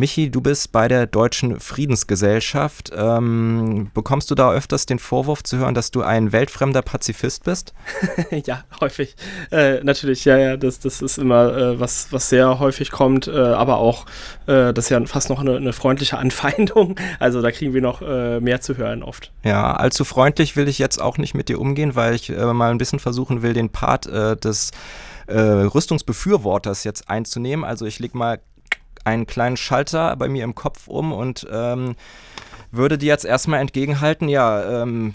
Michi, 0.00 0.30
du 0.30 0.40
bist 0.40 0.72
bei 0.72 0.88
der 0.88 1.06
Deutschen 1.06 1.60
Friedensgesellschaft. 1.60 2.90
Ähm, 2.96 3.90
bekommst 3.92 4.30
du 4.30 4.34
da 4.34 4.50
öfters 4.50 4.86
den 4.86 4.98
Vorwurf 4.98 5.42
zu 5.42 5.58
hören, 5.58 5.74
dass 5.74 5.90
du 5.90 6.00
ein 6.00 6.32
weltfremder 6.32 6.80
Pazifist 6.80 7.44
bist? 7.44 7.74
ja, 8.46 8.64
häufig. 8.80 9.14
Äh, 9.52 9.84
natürlich, 9.84 10.24
ja, 10.24 10.38
ja, 10.38 10.56
das, 10.56 10.80
das 10.80 11.02
ist 11.02 11.18
immer 11.18 11.54
äh, 11.54 11.80
was, 11.80 12.10
was 12.12 12.30
sehr 12.30 12.58
häufig 12.58 12.90
kommt, 12.90 13.28
äh, 13.28 13.32
aber 13.32 13.76
auch, 13.76 14.06
äh, 14.46 14.72
das 14.72 14.86
ist 14.86 14.88
ja 14.88 15.04
fast 15.04 15.28
noch 15.28 15.40
eine, 15.40 15.56
eine, 15.56 15.74
freundliche 15.74 16.16
Anfeindung. 16.18 16.96
Also 17.18 17.42
da 17.42 17.50
kriegen 17.52 17.74
wir 17.74 17.82
noch 17.82 18.00
äh, 18.00 18.40
mehr 18.40 18.62
zu 18.62 18.78
hören 18.78 19.02
oft. 19.02 19.32
Ja, 19.44 19.74
allzu 19.74 20.06
freundlich 20.06 20.56
will 20.56 20.66
ich 20.66 20.78
jetzt 20.78 20.98
auch 20.98 21.18
nicht 21.18 21.34
mit 21.34 21.50
dir 21.50 21.60
umgehen, 21.60 21.94
weil 21.94 22.14
ich 22.14 22.30
äh, 22.30 22.54
mal 22.54 22.70
ein 22.70 22.78
bisschen 22.78 23.00
versuchen 23.00 23.42
will, 23.42 23.52
den 23.52 23.68
Part 23.68 24.06
des 24.06 24.70
Rüstungsbefürworters 25.28 26.82
jetzt 26.82 27.08
einzunehmen. 27.08 27.64
Also 27.64 27.86
ich 27.86 28.00
leg 28.00 28.16
mal 28.16 28.40
einen 29.04 29.26
kleinen 29.26 29.56
Schalter 29.56 30.16
bei 30.16 30.28
mir 30.28 30.44
im 30.44 30.54
Kopf 30.54 30.88
um 30.88 31.12
und 31.12 31.46
ähm, 31.50 31.96
würde 32.72 32.98
dir 32.98 33.06
jetzt 33.06 33.24
erstmal 33.24 33.60
entgegenhalten, 33.60 34.28
ja, 34.28 34.82
ähm, 34.82 35.12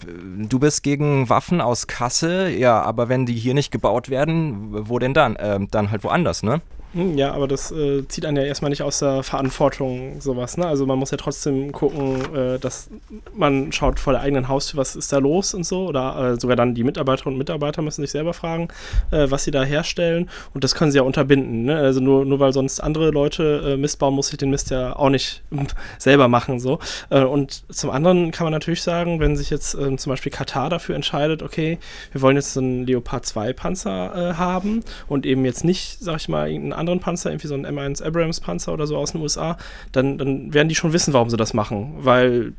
du 0.48 0.58
bist 0.58 0.82
gegen 0.82 1.28
Waffen 1.28 1.60
aus 1.60 1.86
Kassel, 1.86 2.50
ja, 2.50 2.82
aber 2.82 3.08
wenn 3.08 3.24
die 3.24 3.34
hier 3.34 3.54
nicht 3.54 3.70
gebaut 3.70 4.10
werden, 4.10 4.88
wo 4.88 4.98
denn 4.98 5.14
dann? 5.14 5.36
Ähm, 5.40 5.68
dann 5.70 5.90
halt 5.90 6.04
woanders, 6.04 6.42
ne? 6.42 6.60
Hm, 6.92 7.18
ja, 7.18 7.32
aber 7.32 7.48
das 7.48 7.72
äh, 7.72 8.06
zieht 8.08 8.24
einen 8.24 8.36
ja 8.36 8.44
erstmal 8.44 8.70
nicht 8.70 8.82
aus 8.82 9.00
der 9.00 9.22
Verantwortung, 9.22 10.20
sowas. 10.20 10.56
Ne? 10.56 10.66
Also 10.66 10.86
man 10.86 10.98
muss 10.98 11.10
ja 11.10 11.16
trotzdem 11.16 11.72
gucken, 11.72 12.34
äh, 12.34 12.58
dass 12.58 12.88
man 13.34 13.72
schaut 13.72 13.98
vor 13.98 14.12
der 14.12 14.22
eigenen 14.22 14.48
Haustür, 14.48 14.78
was 14.78 14.96
ist 14.96 15.12
da 15.12 15.18
los 15.18 15.52
und 15.52 15.64
so. 15.64 15.88
Oder 15.88 16.34
äh, 16.34 16.40
sogar 16.40 16.56
dann 16.56 16.74
die 16.74 16.84
Mitarbeiterinnen 16.84 17.34
und 17.34 17.38
Mitarbeiter 17.38 17.82
müssen 17.82 18.02
sich 18.02 18.12
selber 18.12 18.32
fragen, 18.34 18.68
äh, 19.10 19.26
was 19.28 19.44
sie 19.44 19.50
da 19.50 19.64
herstellen. 19.64 20.30
Und 20.54 20.64
das 20.64 20.74
können 20.74 20.90
sie 20.90 20.98
ja 20.98 21.02
unterbinden. 21.02 21.64
Ne? 21.64 21.76
Also 21.76 22.00
nur, 22.00 22.24
nur 22.24 22.40
weil 22.40 22.52
sonst 22.52 22.80
andere 22.80 23.10
Leute 23.10 23.74
äh, 23.74 23.76
Mist 23.76 23.98
bauen, 23.98 24.14
muss 24.14 24.30
ich 24.30 24.38
den 24.38 24.50
Mist 24.50 24.70
ja 24.70 24.94
auch 24.96 25.10
nicht 25.10 25.42
selber 25.98 26.28
machen. 26.28 26.60
So. 26.60 26.78
Äh, 27.10 27.24
und 27.24 27.64
zum 27.74 27.90
anderen 27.90 28.30
kann 28.30 28.44
man 28.44 28.52
natürlich 28.52 28.82
sagen, 28.82 29.20
wenn 29.20 29.36
sich 29.36 29.50
jetzt 29.50 29.74
ähm, 29.74 29.98
zum 29.98 30.10
Beispiel 30.10 30.30
Katar 30.30 30.70
dafür 30.70 30.94
entscheidet, 30.94 31.42
okay, 31.42 31.78
wir 32.12 32.22
wollen 32.22 32.36
jetzt 32.36 32.56
einen 32.56 32.86
Leopard 32.86 33.26
2 33.26 33.52
Panzer 33.52 34.36
haben 34.36 34.82
und 35.08 35.26
eben 35.26 35.44
jetzt 35.44 35.64
nicht, 35.64 35.98
sag 36.00 36.16
ich 36.16 36.28
mal, 36.28 36.48
irgendeinen 36.48 36.75
anderen 36.76 37.00
Panzer, 37.00 37.30
irgendwie 37.30 37.48
so 37.48 37.54
ein 37.54 37.66
M1 37.66 38.02
Abrams 38.02 38.40
Panzer 38.40 38.72
oder 38.72 38.86
so 38.86 38.96
aus 38.96 39.12
den 39.12 39.20
USA, 39.20 39.56
dann, 39.92 40.18
dann 40.18 40.52
werden 40.54 40.68
die 40.68 40.74
schon 40.74 40.92
wissen, 40.92 41.12
warum 41.12 41.30
sie 41.30 41.36
das 41.36 41.54
machen, 41.54 41.94
weil 41.98 42.52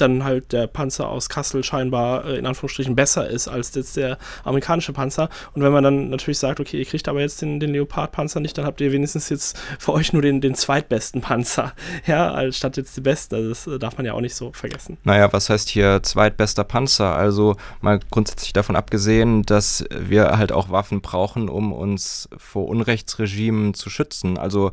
dann 0.00 0.24
halt 0.24 0.52
der 0.52 0.66
Panzer 0.66 1.08
aus 1.08 1.28
Kassel 1.28 1.64
scheinbar 1.64 2.24
äh, 2.24 2.38
in 2.38 2.46
Anführungsstrichen 2.46 2.94
besser 2.94 3.28
ist 3.28 3.48
als 3.48 3.74
jetzt 3.74 3.96
der 3.96 4.18
amerikanische 4.44 4.92
Panzer. 4.92 5.28
Und 5.54 5.62
wenn 5.62 5.72
man 5.72 5.84
dann 5.84 6.10
natürlich 6.10 6.38
sagt, 6.38 6.60
okay, 6.60 6.78
ihr 6.78 6.84
kriegt 6.84 7.08
aber 7.08 7.20
jetzt 7.20 7.42
den, 7.42 7.60
den 7.60 7.70
Leopard-Panzer 7.70 8.40
nicht, 8.40 8.56
dann 8.58 8.64
habt 8.64 8.80
ihr 8.80 8.92
wenigstens 8.92 9.28
jetzt 9.28 9.58
für 9.78 9.92
euch 9.92 10.12
nur 10.12 10.22
den, 10.22 10.40
den 10.40 10.54
zweitbesten 10.54 11.20
Panzer, 11.20 11.72
ja, 12.06 12.32
als 12.32 12.56
statt 12.56 12.76
jetzt 12.76 12.96
die 12.96 13.00
beste. 13.00 13.36
Also 13.36 13.48
das 13.48 13.66
äh, 13.66 13.78
darf 13.78 13.96
man 13.96 14.06
ja 14.06 14.14
auch 14.14 14.20
nicht 14.20 14.34
so 14.34 14.52
vergessen. 14.52 14.98
Naja, 15.04 15.32
was 15.32 15.50
heißt 15.50 15.68
hier 15.68 16.02
zweitbester 16.02 16.64
Panzer? 16.64 17.14
Also 17.14 17.56
mal 17.80 18.00
grundsätzlich 18.10 18.52
davon 18.52 18.76
abgesehen, 18.76 19.42
dass 19.42 19.84
wir 19.90 20.38
halt 20.38 20.52
auch 20.52 20.70
Waffen 20.70 21.00
brauchen, 21.00 21.48
um 21.48 21.72
uns 21.72 22.28
vor 22.36 22.66
Unrechtsregimen 22.68 23.74
zu 23.74 23.90
schützen. 23.90 24.38
Also 24.38 24.72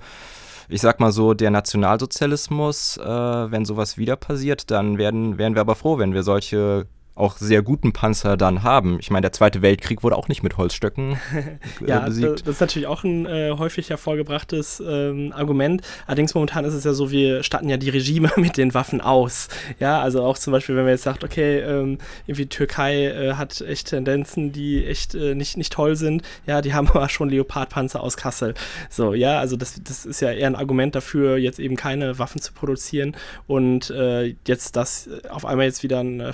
ich 0.70 0.82
sag 0.82 1.00
mal 1.00 1.12
so, 1.12 1.34
der 1.34 1.52
Nationalsozialismus, 1.52 2.98
äh, 2.98 3.06
wenn 3.06 3.66
sowas 3.66 3.98
wieder 3.98 4.16
passiert, 4.16 4.70
dann 4.72 4.98
werden, 4.98 5.38
wären 5.38 5.56
wir 5.56 5.62
aber 5.62 5.76
froh, 5.76 5.98
wenn 5.98 6.14
wir 6.14 6.24
solche 6.24 6.88
auch 7.18 7.38
sehr 7.38 7.62
guten 7.62 7.94
Panzer 7.94 8.38
dann 8.38 8.64
haben. 8.64 8.98
Ich 9.00 9.10
meine, 9.10 9.22
der 9.22 9.32
Zweite 9.32 9.62
Weltkrieg 9.62 10.04
wurde 10.04 10.16
auch 10.16 10.28
nicht 10.28 10.44
mit 10.44 10.58
Holzstöcken 10.58 11.18
äh, 11.82 11.90
ja, 11.90 12.00
besiegt. 12.02 12.42
Das 12.42 12.56
ist 12.56 12.62
natürlich 12.62 12.88
auch 12.88 13.04
ein 13.04 13.26
äh, 13.26 13.56
häufig 13.58 13.90
hervorgebrachtes 13.90 14.82
ähm, 14.86 15.34
Argument. 15.36 15.82
Allerdings 16.06 16.34
momentan 16.36 16.66
ist 16.66 16.74
es 16.74 16.84
ja 16.84 16.94
so, 16.94 17.12
wir 17.12 17.44
statten 17.44 17.70
ja 17.70 17.78
die 17.78 17.90
Regime 17.90 18.32
mit 18.38 18.58
den 18.58 18.74
Waffen 18.74 19.02
aus. 19.02 19.48
Ja, 19.80 20.02
also 20.02 20.24
auch 20.24 20.38
zum 20.38 20.52
Beispiel, 20.52 20.76
wenn 20.76 20.84
man 20.84 20.94
jetzt 20.94 21.04
sagt, 21.04 21.24
okay, 21.24 21.60
ähm, 21.60 21.98
irgendwie 22.28 22.46
Türkei 22.46 23.06
äh, 23.06 23.34
hat 23.34 23.62
echt 23.62 23.88
Tendenzen, 23.88 24.52
die 24.52 24.86
echt 24.86 25.16
äh, 25.16 25.36
nicht, 25.36 25.58
nicht 25.58 25.74
toll 25.74 25.96
sind. 25.96 26.22
Ja, 26.46 26.62
die 26.62 26.74
haben 26.74 26.88
aber 26.94 27.10
schon 27.10 27.30
Leopardpanzer 27.30 28.02
aus 28.02 28.18
Kassel. 28.18 28.54
So, 28.90 29.14
ja, 29.14 29.40
also 29.40 29.56
das, 29.56 29.82
das 29.84 30.06
ist 30.06 30.22
ja 30.22 30.32
eher 30.32 30.48
ein 30.48 30.56
Argument 30.56 30.96
dafür, 30.96 31.38
jetzt 31.38 31.60
eben 31.60 31.76
keine 31.76 32.20
Waffen 32.20 32.42
zu 32.42 32.54
produzieren 32.54 33.16
und 33.48 33.90
äh, 33.90 34.36
jetzt 34.46 34.76
das 34.76 35.10
auf 35.30 35.46
einmal 35.46 35.66
jetzt 35.66 35.84
wieder 35.84 36.00
ein 36.00 36.20
äh, 36.20 36.34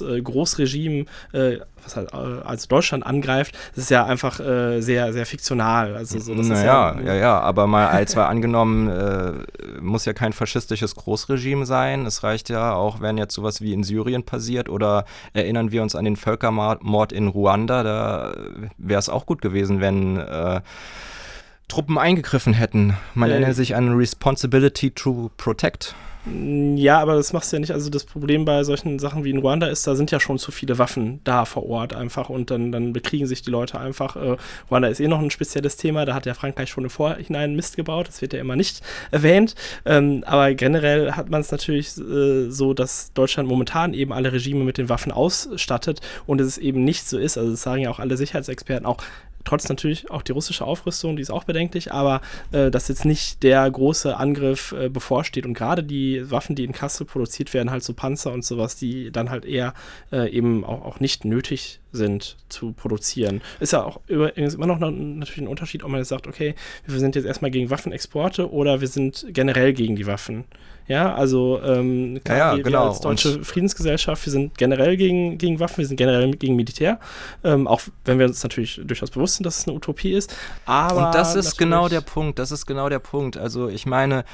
äh, 0.00 0.20
Großregime, 0.20 1.06
äh, 1.32 1.58
was 1.82 1.96
halt, 1.96 2.12
äh, 2.12 2.16
also 2.16 2.66
Deutschland 2.68 3.04
angreift, 3.04 3.56
das 3.74 3.84
ist 3.84 3.90
ja 3.90 4.04
einfach 4.04 4.40
äh, 4.40 4.80
sehr, 4.80 5.12
sehr 5.12 5.26
fiktional. 5.26 5.96
Also 5.96 6.18
so, 6.18 6.34
das 6.34 6.46
naja, 6.46 6.96
ja, 6.98 7.06
ja, 7.06 7.14
ja, 7.14 7.40
aber 7.40 7.66
mal 7.66 7.88
als 7.88 8.16
war 8.16 8.28
angenommen, 8.28 8.88
äh, 8.88 9.80
muss 9.80 10.04
ja 10.04 10.12
kein 10.12 10.32
faschistisches 10.32 10.94
Großregime 10.94 11.66
sein. 11.66 12.06
Es 12.06 12.22
reicht 12.22 12.48
ja 12.48 12.74
auch, 12.74 13.00
wenn 13.00 13.18
jetzt 13.18 13.34
sowas 13.34 13.60
wie 13.60 13.72
in 13.72 13.84
Syrien 13.84 14.24
passiert 14.24 14.68
oder 14.68 15.04
erinnern 15.32 15.72
wir 15.72 15.82
uns 15.82 15.94
an 15.94 16.04
den 16.04 16.16
Völkermord 16.16 17.12
in 17.12 17.28
Ruanda, 17.28 17.82
da 17.82 18.34
wäre 18.78 18.98
es 18.98 19.08
auch 19.08 19.26
gut 19.26 19.42
gewesen, 19.42 19.80
wenn 19.80 20.22
Truppen 21.70 21.98
eingegriffen 21.98 22.52
hätten. 22.52 22.96
Man 23.14 23.30
erinnert 23.30 23.54
sich 23.54 23.76
an 23.76 23.94
Responsibility 23.94 24.90
to 24.90 25.30
Protect. 25.36 25.94
Ja, 26.26 27.00
aber 27.00 27.14
das 27.14 27.32
machst 27.32 27.50
du 27.50 27.56
ja 27.56 27.60
nicht. 27.60 27.72
Also 27.72 27.88
das 27.88 28.04
Problem 28.04 28.44
bei 28.44 28.62
solchen 28.62 28.98
Sachen 28.98 29.24
wie 29.24 29.30
in 29.30 29.38
Ruanda 29.38 29.68
ist, 29.68 29.86
da 29.86 29.94
sind 29.94 30.10
ja 30.10 30.20
schon 30.20 30.38
zu 30.38 30.52
viele 30.52 30.76
Waffen 30.76 31.20
da 31.24 31.46
vor 31.46 31.66
Ort 31.66 31.94
einfach 31.94 32.28
und 32.28 32.50
dann, 32.50 32.72
dann 32.72 32.92
bekriegen 32.92 33.26
sich 33.26 33.40
die 33.40 33.50
Leute 33.50 33.80
einfach. 33.80 34.16
Äh, 34.16 34.36
Ruanda 34.70 34.88
ist 34.88 35.00
eh 35.00 35.08
noch 35.08 35.18
ein 35.18 35.30
spezielles 35.30 35.78
Thema, 35.78 36.04
da 36.04 36.14
hat 36.14 36.26
ja 36.26 36.34
Frankreich 36.34 36.68
schon 36.68 36.84
im 36.84 36.90
Vorhinein 36.90 37.56
Mist 37.56 37.76
gebaut, 37.76 38.08
das 38.08 38.20
wird 38.20 38.34
ja 38.34 38.40
immer 38.40 38.54
nicht 38.54 38.82
erwähnt. 39.10 39.54
Ähm, 39.86 40.22
aber 40.26 40.52
generell 40.52 41.12
hat 41.12 41.30
man 41.30 41.40
es 41.40 41.50
natürlich 41.50 41.96
äh, 41.96 42.50
so, 42.50 42.74
dass 42.74 43.14
Deutschland 43.14 43.48
momentan 43.48 43.94
eben 43.94 44.12
alle 44.12 44.30
Regime 44.30 44.62
mit 44.64 44.76
den 44.76 44.90
Waffen 44.90 45.12
ausstattet 45.12 46.00
und 46.26 46.40
es 46.42 46.58
eben 46.58 46.84
nicht 46.84 47.08
so 47.08 47.18
ist. 47.18 47.38
Also 47.38 47.52
das 47.52 47.62
sagen 47.62 47.82
ja 47.82 47.90
auch 47.90 47.98
alle 47.98 48.18
Sicherheitsexperten, 48.18 48.84
auch 48.84 48.98
trotz 49.44 49.68
natürlich 49.68 50.10
auch 50.10 50.22
die 50.22 50.32
russische 50.32 50.64
Aufrüstung, 50.64 51.16
die 51.16 51.22
ist 51.22 51.30
auch 51.30 51.44
bedenklich, 51.44 51.92
aber 51.92 52.20
äh, 52.52 52.70
dass 52.70 52.88
jetzt 52.88 53.04
nicht 53.04 53.42
der 53.42 53.70
große 53.70 54.16
Angriff 54.16 54.72
äh, 54.72 54.88
bevorsteht 54.88 55.46
und 55.46 55.54
gerade 55.54 55.82
die 55.82 56.30
Waffen, 56.30 56.56
die 56.56 56.64
in 56.64 56.72
Kassel 56.72 57.06
produziert 57.06 57.52
werden, 57.54 57.70
halt 57.70 57.82
so 57.82 57.92
Panzer 57.92 58.32
und 58.32 58.44
sowas, 58.44 58.76
die 58.76 59.10
dann 59.10 59.30
halt 59.30 59.44
eher 59.44 59.74
äh, 60.12 60.30
eben 60.30 60.64
auch, 60.64 60.84
auch 60.84 61.00
nicht 61.00 61.24
nötig 61.24 61.79
sind 61.92 62.36
zu 62.48 62.72
produzieren. 62.72 63.40
Ist 63.58 63.72
ja 63.72 63.82
auch 63.82 64.00
übrigens 64.06 64.54
immer 64.54 64.66
noch 64.66 64.78
natürlich 64.78 65.38
ein 65.38 65.48
Unterschied, 65.48 65.82
ob 65.82 65.90
man 65.90 65.98
jetzt 65.98 66.08
sagt, 66.08 66.26
okay, 66.26 66.54
wir 66.86 66.98
sind 66.98 67.16
jetzt 67.16 67.24
erstmal 67.24 67.50
gegen 67.50 67.70
Waffenexporte 67.70 68.50
oder 68.50 68.80
wir 68.80 68.88
sind 68.88 69.26
generell 69.30 69.72
gegen 69.72 69.96
die 69.96 70.06
Waffen. 70.06 70.44
Ja, 70.90 71.14
also 71.14 71.60
ähm, 71.62 72.20
klar, 72.24 72.38
ja, 72.38 72.50
ja, 72.50 72.56
wir, 72.56 72.64
genau. 72.64 72.80
wir 72.80 72.88
als 72.88 73.00
Deutsche 73.00 73.36
und 73.36 73.46
Friedensgesellschaft, 73.46 74.26
wir 74.26 74.32
sind 74.32 74.58
generell 74.58 74.96
gegen, 74.96 75.38
gegen 75.38 75.60
Waffen, 75.60 75.78
wir 75.78 75.86
sind 75.86 75.96
generell 75.96 76.32
gegen 76.32 76.56
Militär. 76.56 76.98
Ähm, 77.44 77.68
auch 77.68 77.80
wenn 78.04 78.18
wir 78.18 78.26
uns 78.26 78.42
natürlich 78.42 78.80
durchaus 78.84 79.12
bewusst 79.12 79.36
sind, 79.36 79.46
dass 79.46 79.58
es 79.58 79.68
eine 79.68 79.76
Utopie 79.76 80.10
ist. 80.10 80.34
Aber 80.66 81.06
und 81.06 81.14
das 81.14 81.36
ist 81.36 81.56
genau 81.56 81.88
der 81.88 82.00
Punkt, 82.00 82.40
das 82.40 82.50
ist 82.50 82.66
genau 82.66 82.88
der 82.88 82.98
Punkt. 82.98 83.36
Also 83.36 83.68
ich 83.68 83.86
meine, 83.86 84.24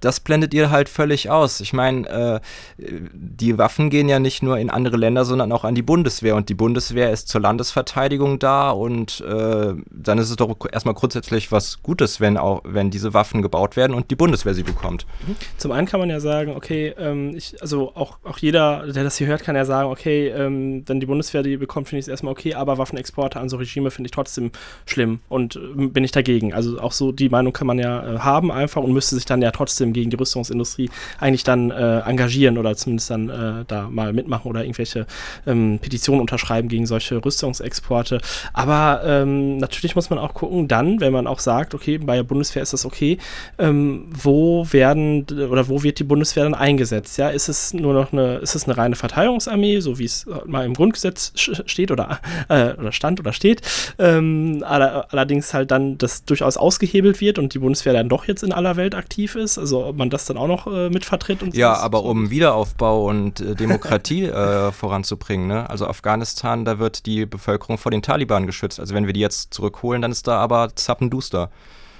das 0.00 0.20
blendet 0.20 0.54
ihr 0.54 0.70
halt 0.70 0.88
völlig 0.88 1.28
aus. 1.28 1.60
Ich 1.60 1.74
meine, 1.74 2.08
äh, 2.08 2.40
die 2.78 3.58
Waffen 3.58 3.90
gehen 3.90 4.08
ja 4.08 4.20
nicht 4.20 4.42
nur 4.42 4.56
in 4.56 4.70
andere 4.70 4.96
Länder, 4.96 5.26
sondern 5.26 5.52
auch 5.52 5.64
an 5.64 5.74
die 5.74 5.82
Bundeswehr. 5.82 6.34
Und 6.34 6.48
die 6.48 6.54
Bundeswehr 6.54 6.89
ist 6.90 7.28
zur 7.28 7.40
Landesverteidigung 7.40 8.38
da 8.38 8.70
und 8.70 9.20
äh, 9.20 9.74
dann 9.90 10.18
ist 10.18 10.30
es 10.30 10.36
doch 10.36 10.54
erstmal 10.70 10.94
grundsätzlich 10.94 11.52
was 11.52 11.82
Gutes, 11.82 12.20
wenn 12.20 12.36
auch, 12.36 12.62
wenn 12.64 12.90
diese 12.90 13.14
Waffen 13.14 13.42
gebaut 13.42 13.76
werden 13.76 13.94
und 13.94 14.10
die 14.10 14.16
Bundeswehr 14.16 14.54
sie 14.54 14.62
bekommt. 14.62 15.06
Mhm. 15.26 15.36
Zum 15.56 15.72
einen 15.72 15.86
kann 15.86 16.00
man 16.00 16.10
ja 16.10 16.20
sagen, 16.20 16.54
okay, 16.56 16.94
ähm, 16.98 17.34
ich, 17.36 17.60
also 17.62 17.94
auch, 17.94 18.18
auch 18.24 18.38
jeder, 18.38 18.92
der 18.92 19.04
das 19.04 19.16
hier 19.16 19.26
hört, 19.26 19.42
kann 19.42 19.56
ja 19.56 19.64
sagen, 19.64 19.90
okay, 19.90 20.28
ähm, 20.28 20.82
wenn 20.86 21.00
die 21.00 21.06
Bundeswehr 21.06 21.42
die 21.42 21.56
bekommt, 21.56 21.88
finde 21.88 22.00
ich 22.00 22.04
es 22.04 22.08
erstmal 22.08 22.32
okay, 22.32 22.54
aber 22.54 22.78
Waffenexporte 22.78 23.40
an 23.40 23.48
so 23.48 23.56
Regime 23.56 23.90
finde 23.90 24.08
ich 24.08 24.12
trotzdem 24.12 24.50
schlimm 24.86 25.20
und 25.28 25.56
äh, 25.56 25.86
bin 25.88 26.04
ich 26.04 26.12
dagegen. 26.12 26.52
Also 26.54 26.80
auch 26.80 26.92
so 26.92 27.12
die 27.12 27.28
Meinung 27.28 27.52
kann 27.52 27.66
man 27.66 27.78
ja 27.78 28.14
äh, 28.14 28.18
haben 28.18 28.50
einfach 28.50 28.82
und 28.82 28.92
müsste 28.92 29.14
sich 29.14 29.24
dann 29.24 29.42
ja 29.42 29.50
trotzdem 29.50 29.92
gegen 29.92 30.10
die 30.10 30.16
Rüstungsindustrie 30.16 30.90
eigentlich 31.18 31.44
dann 31.44 31.70
äh, 31.70 32.00
engagieren 32.00 32.58
oder 32.58 32.76
zumindest 32.76 33.10
dann 33.10 33.28
äh, 33.28 33.64
da 33.66 33.88
mal 33.88 34.12
mitmachen 34.12 34.48
oder 34.48 34.64
irgendwelche 34.64 35.06
ähm, 35.46 35.78
Petitionen 35.80 36.20
unterschreiben 36.20 36.68
gegen 36.68 36.79
solche 36.86 37.24
Rüstungsexporte. 37.24 38.20
Aber 38.52 39.02
ähm, 39.04 39.58
natürlich 39.58 39.96
muss 39.96 40.10
man 40.10 40.18
auch 40.18 40.34
gucken, 40.34 40.68
dann, 40.68 41.00
wenn 41.00 41.12
man 41.12 41.26
auch 41.26 41.38
sagt, 41.38 41.74
okay, 41.74 41.98
bei 41.98 42.16
der 42.16 42.22
Bundeswehr 42.22 42.62
ist 42.62 42.72
das 42.72 42.84
okay, 42.84 43.18
ähm, 43.58 44.06
wo 44.10 44.66
werden 44.70 45.26
oder 45.30 45.68
wo 45.68 45.82
wird 45.82 45.98
die 45.98 46.04
Bundeswehr 46.04 46.44
dann 46.44 46.54
eingesetzt? 46.54 47.18
Ja, 47.18 47.28
ist 47.28 47.48
es 47.48 47.74
nur 47.74 47.94
noch 47.94 48.12
eine, 48.12 48.36
ist 48.36 48.54
es 48.54 48.64
eine 48.64 48.76
reine 48.76 48.96
Verteidigungsarmee, 48.96 49.80
so 49.80 49.98
wie 49.98 50.04
es 50.04 50.26
mal 50.46 50.64
im 50.64 50.74
Grundgesetz 50.74 51.32
steht 51.34 51.90
oder, 51.90 52.20
äh, 52.48 52.72
oder 52.74 52.92
stand 52.92 53.20
oder 53.20 53.32
steht? 53.32 53.62
Ähm, 53.98 54.64
allerdings 54.66 55.54
halt 55.54 55.70
dann 55.70 55.98
das 55.98 56.24
durchaus 56.24 56.56
ausgehebelt 56.56 57.20
wird 57.20 57.38
und 57.38 57.54
die 57.54 57.58
Bundeswehr 57.58 57.92
dann 57.92 58.08
doch 58.08 58.26
jetzt 58.26 58.42
in 58.42 58.52
aller 58.52 58.76
Welt 58.76 58.94
aktiv 58.94 59.34
ist, 59.34 59.58
also 59.58 59.86
ob 59.86 59.96
man 59.96 60.10
das 60.10 60.24
dann 60.26 60.36
auch 60.36 60.48
noch 60.48 60.66
äh, 60.66 60.90
mitvertritt 60.90 61.42
und 61.42 61.54
Ja, 61.56 61.74
aber 61.74 62.04
um 62.04 62.30
Wiederaufbau 62.30 63.06
und 63.06 63.40
äh, 63.40 63.54
Demokratie 63.54 64.24
äh, 64.24 64.72
voranzubringen, 64.72 65.46
ne? 65.46 65.68
Also 65.68 65.86
Afghanistan, 65.86 66.64
da 66.70 66.78
wird 66.78 67.06
die 67.06 67.26
Bevölkerung 67.26 67.78
vor 67.78 67.90
den 67.90 68.02
Taliban 68.02 68.46
geschützt. 68.46 68.78
Also 68.78 68.94
wenn 68.94 69.06
wir 69.06 69.12
die 69.12 69.20
jetzt 69.20 69.52
zurückholen, 69.52 70.02
dann 70.02 70.12
ist 70.12 70.26
da 70.26 70.38
aber 70.38 70.74
zappenduster. 70.74 71.50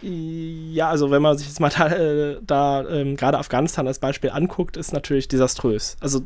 Ja, 0.02 0.88
also 0.88 1.10
wenn 1.10 1.20
man 1.20 1.36
sich 1.36 1.46
jetzt 1.48 1.60
mal 1.60 1.68
da, 1.68 1.88
äh, 1.88 2.38
da 2.40 2.88
ähm, 2.88 3.16
gerade 3.16 3.38
Afghanistan 3.38 3.86
als 3.86 3.98
Beispiel 3.98 4.30
anguckt, 4.30 4.78
ist 4.78 4.92
natürlich 4.94 5.28
desaströs. 5.28 5.98
Also 6.00 6.22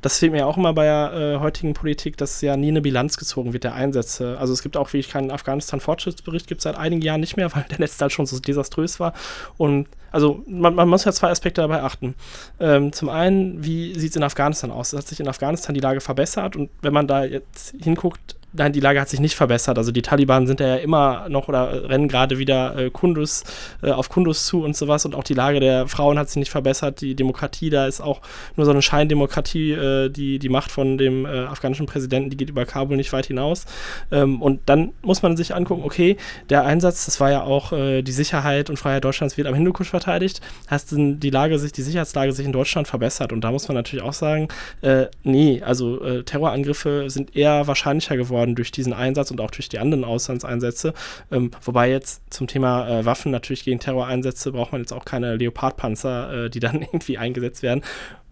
das 0.00 0.18
fehlt 0.18 0.32
mir 0.32 0.46
auch 0.46 0.56
immer 0.56 0.72
bei 0.72 0.84
der 0.84 1.12
äh, 1.12 1.38
heutigen 1.38 1.74
Politik, 1.74 2.16
dass 2.16 2.40
ja 2.40 2.56
nie 2.56 2.68
eine 2.68 2.80
Bilanz 2.80 3.16
gezogen 3.16 3.52
wird 3.52 3.62
der 3.62 3.74
Einsätze. 3.74 4.36
Also 4.38 4.52
es 4.52 4.62
gibt 4.62 4.76
auch 4.76 4.88
wirklich 4.88 5.10
keinen 5.10 5.30
Afghanistan-Fortschrittsbericht, 5.30 6.48
gibt 6.48 6.60
es 6.60 6.64
seit 6.64 6.76
einigen 6.76 7.02
Jahren 7.02 7.20
nicht 7.20 7.36
mehr, 7.36 7.54
weil 7.54 7.66
der 7.70 7.78
letzte 7.78 8.02
halt 8.02 8.12
schon 8.12 8.26
so 8.26 8.40
desaströs 8.40 8.98
war. 8.98 9.12
Und 9.58 9.86
also 10.14 10.44
man, 10.46 10.74
man 10.76 10.88
muss 10.88 11.04
ja 11.04 11.12
zwei 11.12 11.30
Aspekte 11.30 11.60
dabei 11.60 11.82
achten. 11.82 12.14
Ähm, 12.60 12.92
zum 12.92 13.08
einen, 13.08 13.64
wie 13.64 13.98
sieht 13.98 14.10
es 14.10 14.16
in 14.16 14.22
Afghanistan 14.22 14.70
aus? 14.70 14.92
Hat 14.92 15.08
sich 15.08 15.18
in 15.18 15.28
Afghanistan 15.28 15.74
die 15.74 15.80
Lage 15.80 16.00
verbessert 16.00 16.54
und 16.54 16.70
wenn 16.82 16.92
man 16.92 17.08
da 17.08 17.24
jetzt 17.24 17.74
hinguckt, 17.82 18.36
Nein, 18.56 18.72
die 18.72 18.78
Lage 18.78 19.00
hat 19.00 19.08
sich 19.08 19.18
nicht 19.18 19.34
verbessert. 19.34 19.78
Also 19.78 19.90
die 19.90 20.02
Taliban 20.02 20.46
sind 20.46 20.60
ja 20.60 20.76
immer 20.76 21.28
noch 21.28 21.48
oder 21.48 21.88
rennen 21.88 22.06
gerade 22.06 22.38
wieder 22.38 22.76
äh, 22.76 22.90
Kundus, 22.90 23.42
äh, 23.82 23.90
auf 23.90 24.08
Kundus 24.08 24.46
zu 24.46 24.62
und 24.62 24.76
sowas. 24.76 25.04
Und 25.04 25.16
auch 25.16 25.24
die 25.24 25.34
Lage 25.34 25.58
der 25.58 25.88
Frauen 25.88 26.20
hat 26.20 26.28
sich 26.28 26.36
nicht 26.36 26.52
verbessert. 26.52 27.00
Die 27.00 27.16
Demokratie, 27.16 27.68
da 27.68 27.88
ist 27.88 28.00
auch 28.00 28.20
nur 28.54 28.64
so 28.64 28.70
eine 28.70 28.80
Scheindemokratie. 28.80 29.72
Äh, 29.72 30.08
die, 30.08 30.38
die 30.38 30.48
Macht 30.48 30.70
von 30.70 30.98
dem 30.98 31.26
äh, 31.26 31.46
afghanischen 31.46 31.86
Präsidenten, 31.86 32.30
die 32.30 32.36
geht 32.36 32.48
über 32.48 32.64
Kabul 32.64 32.96
nicht 32.96 33.12
weit 33.12 33.26
hinaus. 33.26 33.64
Ähm, 34.12 34.40
und 34.40 34.60
dann 34.66 34.92
muss 35.02 35.22
man 35.22 35.36
sich 35.36 35.52
angucken, 35.52 35.82
okay, 35.84 36.16
der 36.48 36.64
Einsatz, 36.64 37.06
das 37.06 37.18
war 37.18 37.32
ja 37.32 37.42
auch 37.42 37.72
äh, 37.72 38.02
die 38.02 38.12
Sicherheit 38.12 38.70
und 38.70 38.76
Freiheit 38.76 39.04
Deutschlands 39.04 39.36
wird 39.36 39.48
am 39.48 39.54
Hindukusch 39.54 39.92
verteidigt. 40.04 40.40
Heißt 40.70 40.94
die 40.96 41.30
Lage 41.30 41.58
sich, 41.58 41.72
die 41.72 41.82
Sicherheitslage 41.82 42.32
sich 42.32 42.46
in 42.46 42.52
Deutschland 42.52 42.88
verbessert. 42.88 43.32
Und 43.32 43.42
da 43.42 43.50
muss 43.50 43.68
man 43.68 43.74
natürlich 43.74 44.04
auch 44.04 44.12
sagen, 44.12 44.48
äh, 44.82 45.06
nee, 45.22 45.62
also 45.62 46.22
Terrorangriffe 46.22 47.08
sind 47.08 47.34
eher 47.34 47.66
wahrscheinlicher 47.66 48.16
geworden 48.16 48.34
geworden 48.34 48.54
durch 48.54 48.72
diesen 48.72 48.92
Einsatz 48.92 49.30
und 49.30 49.40
auch 49.40 49.50
durch 49.50 49.68
die 49.68 49.78
anderen 49.78 50.04
Auslandseinsätze. 50.04 50.92
Ähm, 51.30 51.50
wobei 51.62 51.90
jetzt 51.90 52.22
zum 52.30 52.46
Thema 52.46 52.88
äh, 52.88 53.04
Waffen 53.04 53.30
natürlich 53.30 53.64
gegen 53.64 53.78
Terroreinsätze 53.78 54.52
braucht 54.52 54.72
man 54.72 54.80
jetzt 54.80 54.92
auch 54.92 55.04
keine 55.04 55.36
Leopardpanzer, 55.36 56.44
äh, 56.44 56.50
die 56.50 56.60
dann 56.60 56.82
irgendwie 56.82 57.18
eingesetzt 57.18 57.62
werden. 57.62 57.82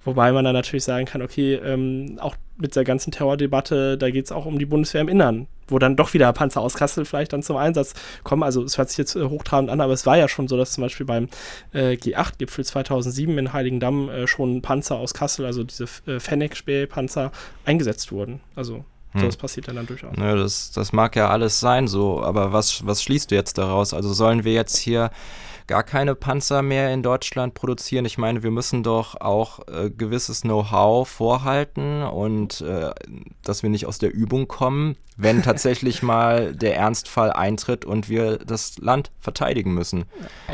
Wobei 0.05 0.33
man 0.33 0.45
dann 0.45 0.55
natürlich 0.55 0.85
sagen 0.85 1.07
kann, 1.07 1.23
okay, 1.23 1.55
ähm, 1.55 2.19
auch 2.21 2.37
mit 2.57 2.75
der 2.77 2.85
ganzen 2.85 3.13
Terrordebatte, 3.13 3.97
da 3.97 4.11
geht 4.11 4.25
es 4.25 4.33
auch 4.33 4.47
um 4.47 4.59
die 4.59 4.67
Bundeswehr 4.67 5.01
im 5.01 5.09
Innern, 5.09 5.47
wo 5.69 5.79
dann 5.79 5.97
doch 5.97 6.13
wieder 6.13 6.33
Panzer 6.33 6.61
aus 6.61 6.75
Kassel 6.75 7.05
vielleicht 7.05 7.33
dann 7.33 7.43
zum 7.43 7.57
Einsatz 7.57 7.95
kommen. 8.25 8.43
Also 8.43 8.63
es 8.63 8.79
hört 8.79 8.89
sich 8.89 8.99
jetzt 8.99 9.17
äh, 9.17 9.25
hochtrabend 9.25 9.71
an, 9.71 9.81
aber 9.81 9.93
es 9.93 10.07
war 10.07 10.17
ja 10.17 10.29
schon 10.29 10.49
so, 10.49 10.57
dass 10.57 10.73
zum 10.73 10.83
Beispiel 10.83 11.07
beim 11.07 11.29
äh, 11.73 11.93
G8-Gipfel 11.93 12.65
2007 12.65 13.39
in 13.39 13.53
Heiligendamm 13.53 14.09
äh, 14.09 14.27
schon 14.27 14.61
Panzer 14.63 14.97
aus 14.97 15.15
Kassel, 15.15 15.47
also 15.47 15.65
diese 15.65 15.85
äh, 16.07 16.19
Fennec-Panzer, 16.19 17.31
eingesetzt 17.65 18.13
wurden. 18.13 18.41
Also 18.57 18.85
hm. 19.13 19.23
Das 19.23 19.37
passiert 19.37 19.69
dann, 19.69 19.77
dann 19.77 19.87
durchaus. 19.87 20.17
Nö, 20.17 20.37
das, 20.37 20.71
das 20.71 20.93
mag 20.93 21.17
ja 21.17 21.29
alles 21.29 21.61
sein 21.61 21.87
so, 21.87 22.23
aber 22.23 22.53
was, 22.53 22.87
was 22.87 23.03
schließt 23.03 23.31
du 23.31 23.35
jetzt 23.35 23.59
daraus? 23.59 23.93
Also 23.93 24.13
sollen 24.13 24.45
wir 24.45 24.53
jetzt 24.53 24.77
hier 24.77 25.11
gar 25.67 25.83
keine 25.83 26.15
Panzer 26.15 26.63
mehr 26.63 26.93
in 26.93 27.03
Deutschland 27.03 27.55
produzieren. 27.55 28.05
Ich 28.05 28.19
meine, 28.19 28.43
wir 28.43 28.51
müssen 28.51 28.83
doch 28.83 29.21
auch 29.21 29.61
äh, 29.69 29.91
gewisses 29.91 30.43
Know-how 30.43 31.09
vorhalten 31.09 32.03
und 32.03 32.61
äh, 32.63 32.91
dass 33.43 33.63
wir 33.63 33.71
nicht 33.71 33.87
aus 33.87 33.99
der 33.99 34.13
Übung 34.13 34.49
kommen, 34.49 34.97
wenn 35.17 35.43
tatsächlich 35.43 36.03
mal 36.03 36.55
der 36.55 36.77
Ernstfall 36.77 37.33
eintritt 37.33 37.85
und 37.85 38.09
wir 38.09 38.39
das 38.39 38.79
Land 38.79 39.11
verteidigen 39.21 39.75
müssen. 39.75 40.05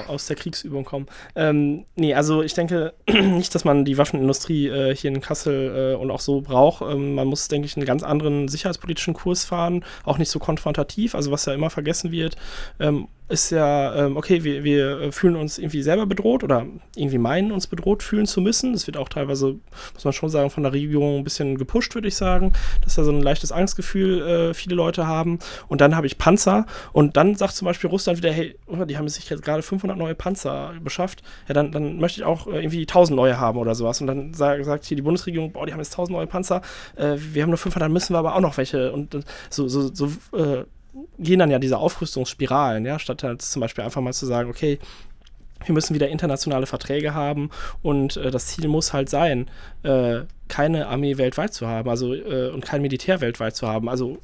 Aus 0.06 0.26
der 0.26 0.36
Kriegsübung 0.36 0.84
kommen. 0.84 1.06
Ähm, 1.34 1.84
nee, 1.96 2.14
also 2.14 2.42
ich 2.42 2.54
denke 2.54 2.94
nicht, 3.08 3.54
dass 3.54 3.64
man 3.64 3.84
die 3.84 3.98
Waffenindustrie 3.98 4.68
äh, 4.68 4.94
hier 4.94 5.10
in 5.10 5.20
Kassel 5.20 5.94
äh, 5.94 5.96
und 5.96 6.10
auch 6.10 6.20
so 6.20 6.40
braucht. 6.40 6.82
Ähm, 6.82 7.14
man 7.14 7.26
muss, 7.26 7.48
denke 7.48 7.66
ich, 7.66 7.76
einen 7.76 7.86
ganz 7.86 8.02
anderen 8.02 8.47
sicherheitspolitischen 8.48 9.14
Kurs 9.14 9.44
fahren, 9.44 9.84
auch 10.04 10.18
nicht 10.18 10.30
so 10.30 10.38
konfrontativ, 10.38 11.14
also 11.14 11.30
was 11.30 11.44
ja 11.46 11.54
immer 11.54 11.70
vergessen 11.70 12.10
wird. 12.10 12.36
Ähm, 12.80 13.08
ist 13.28 13.50
ja, 13.50 13.94
ähm, 13.94 14.16
okay, 14.16 14.42
wir, 14.42 14.64
wir 14.64 15.12
fühlen 15.12 15.36
uns 15.36 15.58
irgendwie 15.58 15.82
selber 15.82 16.06
bedroht 16.06 16.42
oder 16.42 16.66
irgendwie 16.96 17.18
meinen, 17.18 17.52
uns 17.52 17.66
bedroht 17.66 18.02
fühlen 18.02 18.26
zu 18.26 18.40
müssen. 18.40 18.72
Das 18.72 18.86
wird 18.86 18.96
auch 18.96 19.08
teilweise, 19.08 19.58
muss 19.94 20.04
man 20.04 20.12
schon 20.12 20.30
sagen, 20.30 20.50
von 20.50 20.62
der 20.62 20.72
Regierung 20.72 21.18
ein 21.18 21.24
bisschen 21.24 21.58
gepusht, 21.58 21.94
würde 21.94 22.08
ich 22.08 22.16
sagen, 22.16 22.54
dass 22.82 22.94
da 22.94 23.04
so 23.04 23.10
ein 23.10 23.20
leichtes 23.20 23.52
Angstgefühl 23.52 24.22
äh, 24.22 24.54
viele 24.54 24.74
Leute 24.74 25.06
haben. 25.06 25.38
Und 25.68 25.82
dann 25.82 25.94
habe 25.94 26.06
ich 26.06 26.16
Panzer 26.16 26.64
und 26.92 27.16
dann 27.18 27.34
sagt 27.34 27.54
zum 27.54 27.66
Beispiel 27.66 27.90
Russland 27.90 28.18
wieder, 28.18 28.32
hey, 28.32 28.56
oh, 28.66 28.84
die 28.84 28.96
haben 28.96 29.08
sich 29.08 29.28
jetzt 29.28 29.42
gerade 29.42 29.62
500 29.62 29.98
neue 29.98 30.14
Panzer 30.14 30.72
beschafft, 30.82 31.22
ja, 31.48 31.54
dann, 31.54 31.70
dann 31.70 31.98
möchte 31.98 32.20
ich 32.20 32.26
auch 32.26 32.46
äh, 32.46 32.62
irgendwie 32.62 32.80
1000 32.80 33.14
neue 33.14 33.38
haben 33.38 33.58
oder 33.58 33.74
sowas. 33.74 34.00
Und 34.00 34.06
dann 34.06 34.32
sag, 34.32 34.64
sagt 34.64 34.86
hier 34.86 34.96
die 34.96 35.02
Bundesregierung, 35.02 35.52
boah, 35.52 35.66
die 35.66 35.72
haben 35.72 35.80
jetzt 35.80 35.92
1000 35.92 36.16
neue 36.16 36.26
Panzer, 36.26 36.62
äh, 36.96 37.16
wir 37.18 37.42
haben 37.42 37.50
nur 37.50 37.58
500, 37.58 37.84
dann 37.84 37.92
müssen 37.92 38.14
wir 38.14 38.18
aber 38.18 38.34
auch 38.34 38.40
noch 38.40 38.56
welche. 38.56 38.90
Und 38.92 39.18
so, 39.50 39.68
so, 39.68 39.94
so 39.94 40.06
äh, 40.36 40.64
gehen 41.18 41.38
dann 41.38 41.50
ja 41.50 41.58
diese 41.58 41.78
Aufrüstungsspiralen, 41.78 42.84
ja, 42.84 42.98
statt 42.98 43.22
halt 43.22 43.42
zum 43.42 43.60
Beispiel 43.60 43.84
einfach 43.84 44.00
mal 44.00 44.12
zu 44.12 44.26
sagen, 44.26 44.50
okay, 44.50 44.78
wir 45.64 45.72
müssen 45.72 45.94
wieder 45.94 46.08
internationale 46.08 46.66
Verträge 46.66 47.14
haben 47.14 47.50
und 47.82 48.16
äh, 48.16 48.30
das 48.30 48.46
Ziel 48.46 48.68
muss 48.68 48.92
halt 48.92 49.08
sein, 49.08 49.50
äh, 49.82 50.20
keine 50.48 50.86
Armee 50.86 51.18
weltweit 51.18 51.52
zu 51.52 51.66
haben, 51.66 51.88
also 51.88 52.14
äh, 52.14 52.50
und 52.50 52.64
kein 52.64 52.82
Militär 52.82 53.20
weltweit 53.20 53.56
zu 53.56 53.66
haben. 53.66 53.88
Also 53.88 54.18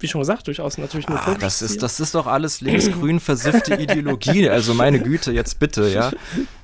wie 0.00 0.08
schon 0.08 0.20
gesagt, 0.20 0.46
durchaus 0.46 0.76
natürlich 0.76 1.08
nur 1.08 1.18
ah, 1.18 1.36
das 1.40 1.62
ist, 1.62 1.82
das 1.82 1.98
ist 2.00 2.14
doch 2.14 2.26
alles 2.26 2.60
linksgrün 2.60 3.20
versiffte 3.20 3.74
Ideologie. 3.80 4.50
Also 4.50 4.74
meine 4.74 5.00
Güte, 5.00 5.32
jetzt 5.32 5.58
bitte, 5.58 5.88
ja. 5.88 6.12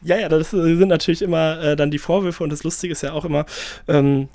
Ja, 0.03 0.19
ja, 0.19 0.29
das 0.29 0.51
sind 0.51 0.89
natürlich 0.89 1.23
immer 1.23 1.61
äh, 1.61 1.77
dann 1.77 1.91
die 1.91 1.99
Vorwürfe 1.99 2.45
und 2.45 2.51
das 2.51 2.65
Lustige 2.65 2.93
ist 2.93 3.03
ja 3.03 3.13
auch 3.13 3.25
immer, 3.25 3.47
ähm, 3.89 4.29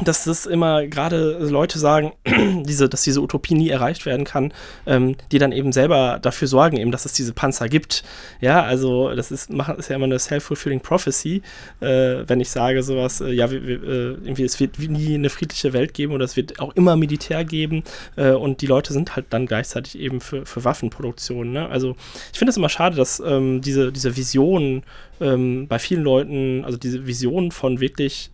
dass 0.00 0.24
das 0.24 0.46
immer 0.46 0.86
gerade 0.86 1.38
Leute 1.38 1.78
sagen, 1.78 2.12
diese, 2.64 2.88
dass 2.88 3.02
diese 3.02 3.20
Utopie 3.20 3.54
nie 3.54 3.68
erreicht 3.68 4.06
werden 4.06 4.24
kann, 4.24 4.52
ähm, 4.86 5.16
die 5.30 5.38
dann 5.38 5.52
eben 5.52 5.72
selber 5.72 6.18
dafür 6.20 6.48
sorgen, 6.48 6.78
eben, 6.78 6.90
dass 6.90 7.04
es 7.04 7.12
diese 7.12 7.32
Panzer 7.34 7.68
gibt. 7.68 8.02
Ja, 8.40 8.62
also 8.62 9.14
das 9.14 9.30
ist, 9.30 9.50
ist 9.50 9.88
ja 9.90 9.96
immer 9.96 10.06
eine 10.06 10.18
self-fulfilling 10.18 10.80
prophecy, 10.80 11.42
äh, 11.80 12.24
wenn 12.26 12.40
ich 12.40 12.50
sage 12.50 12.82
sowas, 12.82 13.20
äh, 13.20 13.32
ja, 13.32 13.50
wir, 13.50 13.66
wir, 13.66 13.82
äh, 13.82 14.12
irgendwie, 14.24 14.44
es 14.44 14.58
wird 14.60 14.78
nie 14.78 15.14
eine 15.14 15.28
friedliche 15.28 15.72
Welt 15.72 15.92
geben 15.92 16.14
oder 16.14 16.24
es 16.24 16.36
wird 16.36 16.58
auch 16.58 16.74
immer 16.74 16.96
Militär 16.96 17.44
geben 17.44 17.84
äh, 18.16 18.30
und 18.30 18.62
die 18.62 18.66
Leute 18.66 18.92
sind 18.94 19.14
halt 19.14 19.26
dann 19.30 19.46
gleichzeitig 19.46 19.98
eben 19.98 20.20
für, 20.20 20.46
für 20.46 20.64
Waffenproduktion. 20.64 21.52
Ne? 21.52 21.68
Also 21.68 21.96
ich 22.32 22.38
finde 22.38 22.50
es 22.50 22.56
immer 22.56 22.70
schade, 22.70 22.96
dass 22.96 23.20
ähm, 23.20 23.60
diese, 23.60 23.92
diese 23.92 24.16
Vision 24.16 24.84
ähm, 25.20 25.68
bei 25.68 25.78
vielen 25.78 26.02
Leuten, 26.02 26.64
also 26.64 26.78
diese 26.78 27.06
Vision 27.06 27.50
von 27.50 27.80
wirklich 27.80 28.30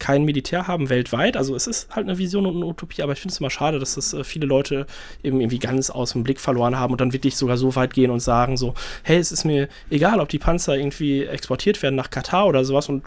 kein 0.00 0.24
Militär 0.24 0.66
haben 0.66 0.88
weltweit. 0.88 1.36
Also 1.36 1.54
es 1.54 1.66
ist 1.68 1.94
halt 1.94 2.08
eine 2.08 2.18
Vision 2.18 2.46
und 2.46 2.56
eine 2.56 2.66
Utopie, 2.66 3.02
aber 3.02 3.12
ich 3.12 3.20
finde 3.20 3.32
es 3.32 3.38
immer 3.38 3.50
schade, 3.50 3.78
dass 3.78 3.94
das 3.94 4.12
äh, 4.12 4.24
viele 4.24 4.46
Leute 4.46 4.86
eben 5.22 5.40
irgendwie 5.40 5.60
ganz 5.60 5.90
aus 5.90 6.12
dem 6.12 6.24
Blick 6.24 6.40
verloren 6.40 6.76
haben 6.76 6.92
und 6.92 7.00
dann 7.00 7.12
wirklich 7.12 7.36
sogar 7.36 7.56
so 7.56 7.76
weit 7.76 7.94
gehen 7.94 8.10
und 8.10 8.20
sagen 8.20 8.56
so, 8.56 8.74
hey, 9.04 9.18
es 9.18 9.30
ist 9.30 9.44
mir 9.44 9.68
egal, 9.90 10.18
ob 10.18 10.28
die 10.28 10.38
Panzer 10.38 10.76
irgendwie 10.76 11.24
exportiert 11.24 11.82
werden 11.82 11.94
nach 11.94 12.10
Katar 12.10 12.46
oder 12.46 12.64
sowas 12.64 12.88
und 12.88 13.04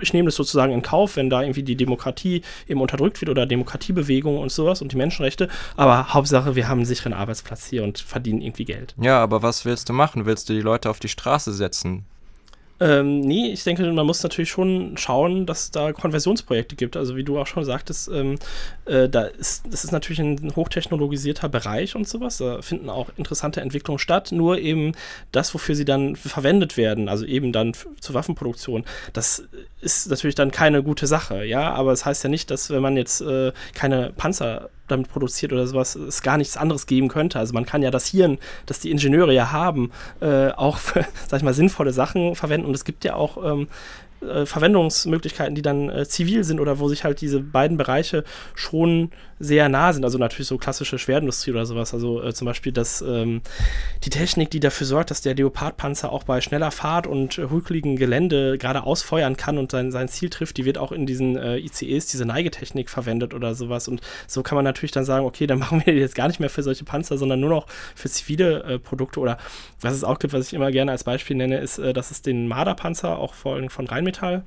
ich 0.00 0.12
nehme 0.12 0.26
das 0.26 0.36
sozusagen 0.36 0.72
in 0.72 0.82
Kauf, 0.82 1.16
wenn 1.16 1.28
da 1.28 1.42
irgendwie 1.42 1.62
die 1.62 1.76
Demokratie 1.76 2.42
eben 2.68 2.80
unterdrückt 2.80 3.20
wird 3.20 3.30
oder 3.30 3.46
Demokratiebewegung 3.46 4.38
und 4.38 4.52
sowas 4.52 4.80
und 4.80 4.92
die 4.92 4.96
Menschenrechte. 4.96 5.48
Aber 5.76 6.14
Hauptsache, 6.14 6.54
wir 6.54 6.68
haben 6.68 6.78
einen 6.78 6.86
sicheren 6.86 7.12
Arbeitsplatz 7.12 7.66
hier 7.66 7.82
und 7.82 7.98
verdienen 7.98 8.40
irgendwie 8.40 8.64
Geld. 8.64 8.94
Ja, 9.00 9.20
aber 9.20 9.42
was 9.42 9.64
willst 9.64 9.88
du 9.88 9.92
machen? 9.92 10.24
Willst 10.26 10.48
du 10.48 10.52
die 10.52 10.60
Leute 10.60 10.88
auf 10.88 11.00
die 11.00 11.08
Straße 11.08 11.52
setzen? 11.52 12.04
Ähm, 12.80 13.20
nee, 13.20 13.50
ich 13.52 13.64
denke, 13.64 13.90
man 13.92 14.06
muss 14.06 14.22
natürlich 14.22 14.50
schon 14.50 14.96
schauen, 14.96 15.46
dass 15.46 15.70
da 15.70 15.92
Konversionsprojekte 15.92 16.76
gibt. 16.76 16.96
Also 16.96 17.16
wie 17.16 17.24
du 17.24 17.38
auch 17.38 17.46
schon 17.46 17.64
sagtest, 17.64 18.08
ähm, 18.08 18.36
äh, 18.84 19.08
da 19.08 19.22
ist, 19.22 19.64
das 19.68 19.84
ist 19.84 19.92
natürlich 19.92 20.20
ein 20.20 20.52
hochtechnologisierter 20.54 21.48
Bereich 21.48 21.96
und 21.96 22.08
sowas. 22.08 22.38
Da 22.38 22.62
finden 22.62 22.88
auch 22.88 23.08
interessante 23.16 23.60
Entwicklungen 23.60 23.98
statt. 23.98 24.30
Nur 24.30 24.58
eben 24.58 24.92
das, 25.32 25.52
wofür 25.54 25.74
sie 25.74 25.84
dann 25.84 26.14
verwendet 26.14 26.76
werden, 26.76 27.08
also 27.08 27.24
eben 27.24 27.52
dann 27.52 27.72
zur 28.00 28.14
Waffenproduktion, 28.14 28.84
das 29.12 29.44
ist 29.80 30.08
natürlich 30.08 30.36
dann 30.36 30.50
keine 30.50 30.82
gute 30.82 31.06
Sache, 31.06 31.44
ja. 31.44 31.72
Aber 31.72 31.92
es 31.92 32.00
das 32.00 32.06
heißt 32.06 32.24
ja 32.24 32.30
nicht, 32.30 32.50
dass 32.50 32.70
wenn 32.70 32.82
man 32.82 32.96
jetzt 32.96 33.20
äh, 33.20 33.52
keine 33.74 34.12
Panzer 34.16 34.70
damit 34.88 35.08
produziert 35.08 35.52
oder 35.52 35.66
sowas, 35.66 35.94
es 35.94 36.22
gar 36.22 36.36
nichts 36.36 36.56
anderes 36.56 36.86
geben 36.86 37.08
könnte. 37.08 37.38
Also 37.38 37.54
man 37.54 37.66
kann 37.66 37.82
ja 37.82 37.90
das 37.90 38.06
Hirn, 38.06 38.38
das 38.66 38.80
die 38.80 38.90
Ingenieure 38.90 39.32
ja 39.32 39.52
haben, 39.52 39.90
äh, 40.20 40.48
auch 40.50 40.78
für, 40.78 41.06
sag 41.28 41.38
ich 41.38 41.44
mal, 41.44 41.54
sinnvolle 41.54 41.92
Sachen 41.92 42.34
verwenden. 42.34 42.66
Und 42.66 42.74
es 42.74 42.84
gibt 42.84 43.04
ja 43.04 43.14
auch 43.14 43.42
ähm, 43.44 43.68
äh, 44.20 44.46
Verwendungsmöglichkeiten, 44.46 45.54
die 45.54 45.62
dann 45.62 45.88
äh, 45.90 46.06
zivil 46.06 46.44
sind 46.44 46.60
oder 46.60 46.78
wo 46.78 46.88
sich 46.88 47.04
halt 47.04 47.20
diese 47.20 47.40
beiden 47.40 47.76
Bereiche 47.76 48.24
schon 48.54 49.10
sehr 49.40 49.68
nah 49.68 49.92
sind. 49.92 50.04
Also 50.04 50.18
natürlich 50.18 50.48
so 50.48 50.58
klassische 50.58 50.98
Schwerindustrie 50.98 51.52
oder 51.52 51.66
sowas. 51.66 51.94
Also 51.94 52.22
äh, 52.22 52.34
zum 52.34 52.46
Beispiel 52.46 52.72
das, 52.72 53.02
ähm, 53.02 53.42
die 54.04 54.10
Technik, 54.10 54.50
die 54.50 54.60
dafür 54.60 54.86
sorgt, 54.86 55.10
dass 55.10 55.20
der 55.20 55.34
Leopardpanzer 55.34 56.10
auch 56.10 56.24
bei 56.24 56.40
schneller 56.40 56.70
Fahrt 56.70 57.06
und 57.06 57.36
hügeligen 57.36 57.96
Gelände 57.96 58.58
gerade 58.58 58.82
ausfeuern 58.82 59.36
kann 59.36 59.58
und 59.58 59.70
sein, 59.70 59.90
sein 59.90 60.08
Ziel 60.08 60.30
trifft, 60.30 60.56
die 60.56 60.64
wird 60.64 60.78
auch 60.78 60.92
in 60.92 61.06
diesen 61.06 61.36
äh, 61.36 61.58
ICEs, 61.58 62.06
diese 62.06 62.24
Neigetechnik 62.24 62.90
verwendet 62.90 63.34
oder 63.34 63.54
sowas. 63.54 63.88
Und 63.88 64.00
so 64.26 64.42
kann 64.42 64.56
man 64.56 64.64
natürlich 64.64 64.92
dann 64.92 65.04
sagen, 65.04 65.24
okay, 65.24 65.46
dann 65.46 65.58
machen 65.68 65.82
wir 65.84 65.94
jetzt 65.94 66.14
gar 66.14 66.28
nicht 66.28 66.40
mehr 66.40 66.50
für 66.50 66.62
solche 66.62 66.84
Panzer, 66.84 67.18
sondern 67.18 67.40
nur 67.40 67.50
noch 67.50 67.66
für 67.94 68.08
zivile 68.08 68.62
äh, 68.64 68.78
Produkte. 68.78 69.20
Oder 69.20 69.38
was 69.80 69.94
es 69.94 70.04
auch 70.04 70.18
gibt, 70.18 70.32
was 70.32 70.48
ich 70.48 70.54
immer 70.54 70.72
gerne 70.72 70.90
als 70.90 71.04
Beispiel 71.04 71.36
nenne, 71.36 71.58
ist, 71.58 71.78
äh, 71.78 71.92
dass 71.92 72.10
es 72.10 72.22
den 72.22 72.48
Marderpanzer 72.48 73.18
auch 73.18 73.34
vor 73.34 73.54
allem 73.54 73.70
von 73.70 73.86
Rheinmetall 74.08 74.42